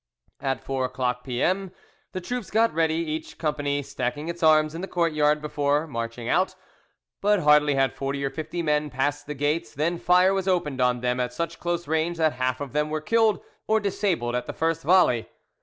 [0.39, 1.71] At four o'clock P.M.
[2.13, 6.55] the troops got ready, each company stacking its arms in the courtyard before: marching out;
[7.21, 11.01] but hardly had forty or fifty men passed the gates than fire was opened on
[11.01, 14.53] them at such close range that half of them were killed or disabled at the
[14.53, 15.27] first volley.